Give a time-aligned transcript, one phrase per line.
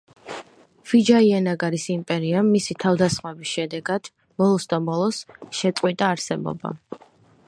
[0.91, 4.11] ვიჯაიანაგარის იმპერიამ მისი თავდასხმების შედეგად,
[4.43, 5.23] ბოლოსდაბოლოს,
[5.61, 6.75] შეწყვიტა არსებობა.